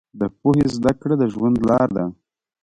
د 0.19 0.21
پوهې 0.39 0.65
زده 0.75 0.91
کړه 1.01 1.15
د 1.21 1.23
ژوند 1.33 1.55
لار 1.67 1.87
ده. 1.97 2.05